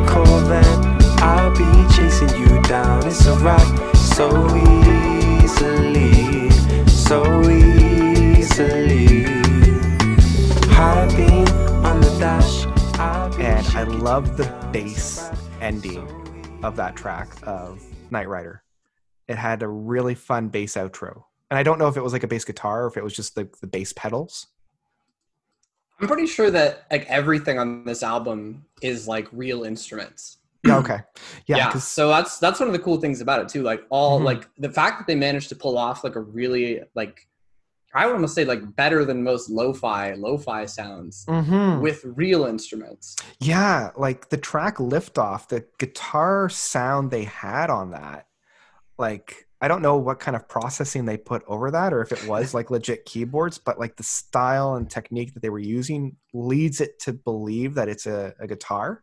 [0.09, 0.67] Corvette,
[1.23, 3.07] I'll be chasing you down.
[3.07, 4.29] It's a rock so
[5.43, 6.51] easily,
[6.87, 8.21] so easily.
[10.81, 12.65] On the dash,
[13.39, 16.07] And I love the bass ending
[16.63, 18.63] of that track of Night Rider.
[19.31, 21.23] It had a really fun bass outro.
[21.51, 23.15] And I don't know if it was like a bass guitar or if it was
[23.15, 24.49] just the, the bass pedals.
[26.01, 30.39] I'm pretty sure that like everything on this album is like real instruments.
[30.65, 31.01] Yeah, okay.
[31.47, 34.21] Yeah, yeah, so that's that's one of the cool things about it too like all
[34.21, 34.25] Mhm.
[34.25, 37.27] like the fact that they managed to pull off like a really like
[37.95, 41.81] i would almost say like better than most lo-fi lo-fi sounds Mhm.
[41.81, 48.27] with real instruments Yeah, like the track Liftoff, the guitar sound they had on that,
[49.01, 52.27] like I don't know what kind of processing they put over that or if it
[52.27, 56.81] was like legit keyboards, but like the style and technique that they were using leads
[56.81, 59.03] it to believe that it's a, a guitar.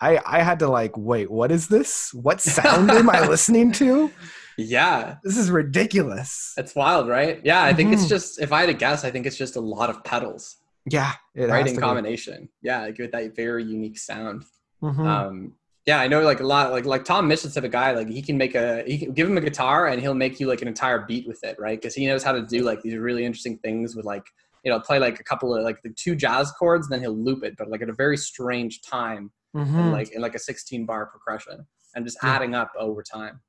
[0.00, 2.12] I, I had to like, wait, what is this?
[2.14, 4.10] What sound am I listening to?
[4.58, 6.52] yeah This is ridiculous.
[6.58, 8.08] it's wild right yeah i think it's Mhm.
[8.10, 11.12] just if i had to guess i think it's just a lot of pedals Yeah,
[11.34, 11.82] right in to be.
[11.82, 14.44] combination yeah like with that very unique sound
[14.82, 15.06] Mhm.
[15.06, 15.52] um
[15.86, 18.22] yeah i know like a lot like like Tom Misch's type of guy like he
[18.22, 20.68] can make a he can give him a guitar and he'll make you like an
[20.68, 23.58] entire beat with it right because he knows how to do like these really interesting
[23.58, 24.24] things with like
[24.64, 27.16] you know play like a couple of like the two jazz chords and then he'll
[27.16, 29.74] loop it but like at a very strange time Mhm.
[29.78, 32.30] and like in like a 16 bar progression and just Yeah.
[32.34, 33.40] adding up over time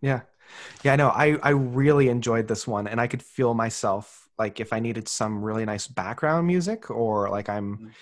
[0.00, 0.22] Yeah.
[0.82, 1.08] Yeah, I know.
[1.10, 5.06] I, I really enjoyed this one and I could feel myself like if I needed
[5.06, 7.92] some really nice background music or like I'm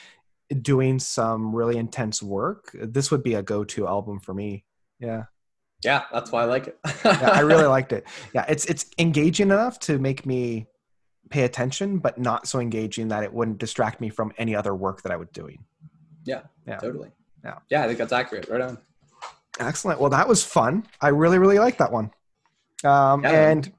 [0.62, 4.64] doing some really intense work, this would be a go-to album for me.
[4.98, 5.24] Yeah.
[5.82, 8.04] yeah that's why i like it Yeah, I really liked it.
[8.34, 10.66] Yeah, it's it's engaging enough to make me
[11.30, 15.02] pay attention, but not so engaging that it wouldn't distract me from any other work
[15.02, 15.64] that I was doing.
[16.24, 16.42] Yeah.
[16.66, 16.76] yeah.
[16.76, 17.10] totally
[17.42, 17.58] Yeah.
[17.70, 18.76] yeah i think that's accurate right on
[19.58, 20.00] Excellent.
[20.00, 20.86] Well, that was fun.
[21.00, 22.10] I really, really like that one.
[22.84, 23.72] Um, Yeah, and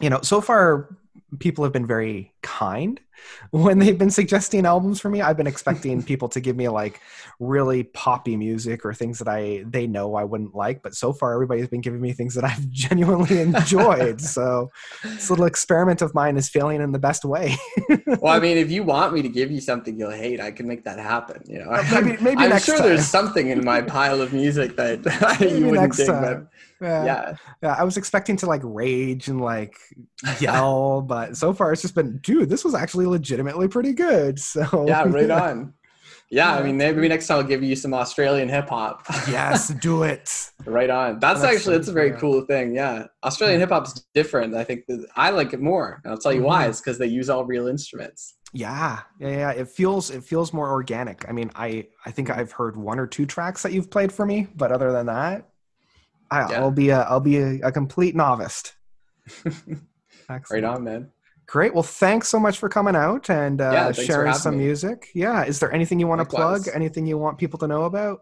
[0.00, 0.96] you know, so far
[1.38, 3.00] people have been very kind
[3.50, 5.20] when they've been suggesting albums for me.
[5.20, 7.00] I've been expecting people to give me like
[7.38, 11.34] really poppy music or things that I they know I wouldn't like, but so far
[11.34, 14.20] everybody's been giving me things that I've genuinely enjoyed.
[14.20, 14.70] so
[15.02, 17.56] this little experiment of mine is failing in the best way.
[18.06, 20.66] well i mean if you want me to give you something you'll hate i can
[20.66, 22.86] make that happen you know uh, Maybe- maybe i'm next sure time.
[22.88, 24.98] there's something in my pile of music that
[25.40, 26.46] you wouldn't dig but
[26.80, 27.04] Yeah.
[27.04, 29.76] yeah Yeah, I was expecting to like rage and like
[30.40, 34.38] yell, but so far it's just been, dude, this was actually legitimately pretty good.
[34.54, 35.74] So yeah right on
[36.32, 40.50] yeah i mean maybe next time i'll give you some australian hip-hop yes, do it.
[40.64, 44.62] right on that's, That's- actually that's a very cool thing yeah australian hip-hop's different i
[44.62, 46.68] think that i like it more and i'll tell you why Mhm.
[46.70, 49.50] it's because they use all real instruments Yeah, yeah, yeah.
[49.62, 51.18] It feels it feels more organic.
[51.28, 51.68] I mean, I
[52.08, 54.90] I think I've heard one or two tracks that you've played for me, but other
[54.96, 55.38] than that,
[56.34, 56.58] I, Yeah.
[56.60, 58.60] I'll be a I'll be a, a complete novice.
[60.50, 61.10] right on man
[61.50, 61.74] Great.
[61.74, 64.66] Well, thanks so much for coming out and uh, Yeah, sharing some me.
[64.66, 65.08] music.
[65.16, 65.42] Yeah.
[65.44, 66.68] Is there anything you want to plug?
[66.72, 68.20] Anything you want people to know about?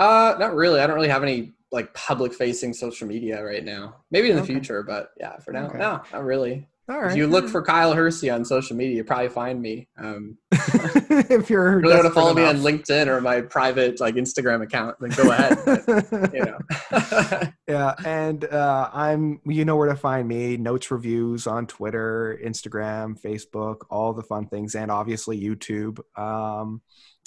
[0.00, 3.96] uh not really i don't really have any like public facing social media right now
[4.12, 4.52] maybe in the Okay.
[4.54, 5.78] future but yeah for now Okay.
[5.78, 7.10] no not really All right.
[7.10, 11.50] if you look for kyle hersey on social media you probably find me um if
[11.50, 15.10] you're you want to follow me on linkedin or my private like instagram account then
[15.10, 16.58] go ahead but, you know
[17.68, 20.56] yeah, and uh, I'm you know where to find me.
[20.56, 26.00] Notes reviews on Twitter, Instagram, Facebook, all the fun things, and obviously YouTube.
[26.18, 26.82] Um,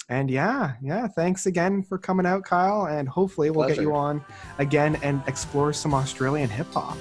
[0.08, 2.86] and yeah, yeah, thanks again for coming out, Kyle.
[2.86, 4.24] And hopefully we'll get you on
[4.58, 6.96] again and explore some Australian hip hop.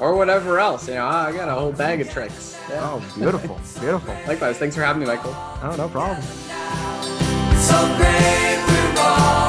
[0.00, 2.80] or whatever else you know i got a whole bag of tricks yeah.
[2.82, 4.14] Oh, beautiful, beautiful.
[4.26, 5.32] likewise thanks for having me michael
[5.62, 6.20] Oh, no problem.
[7.56, 9.45] so great.